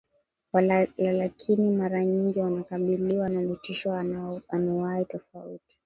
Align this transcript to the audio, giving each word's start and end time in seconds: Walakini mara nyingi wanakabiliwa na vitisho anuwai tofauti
Walakini 0.97 1.69
mara 1.71 2.05
nyingi 2.05 2.39
wanakabiliwa 2.39 3.29
na 3.29 3.45
vitisho 3.45 3.93
anuwai 4.51 5.05
tofauti 5.05 5.79